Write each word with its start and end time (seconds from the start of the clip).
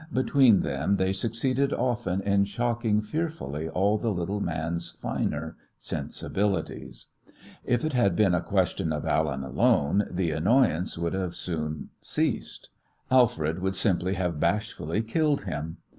Between 0.11 0.61
them 0.61 0.95
they 0.97 1.13
succeeded 1.13 1.71
often 1.71 2.21
in 2.21 2.45
shocking 2.45 3.03
fearfully 3.03 3.69
all 3.69 3.99
the 3.99 4.09
little 4.11 4.39
man's 4.39 4.89
finer 4.89 5.57
sensibilities. 5.77 7.09
If 7.63 7.85
it 7.85 7.93
had 7.93 8.15
been 8.15 8.33
a 8.33 8.41
question 8.41 8.91
of 8.91 9.05
Allen 9.05 9.43
alone, 9.43 10.07
the 10.09 10.31
annoyance 10.31 10.97
would 10.97 11.13
soon 11.35 11.65
have 11.67 11.85
ceased. 12.03 12.69
Alfred 13.11 13.59
would 13.59 13.75
simply 13.75 14.15
have 14.15 14.39
bashfully 14.39 15.03
killed 15.03 15.43
him. 15.43 15.77